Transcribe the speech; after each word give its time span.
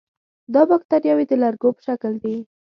دا 0.53 0.61
باکتریاوې 0.69 1.25
د 1.27 1.33
لرګو 1.43 1.69
په 1.75 1.81
شکل 1.87 2.13
دي. 2.23 2.35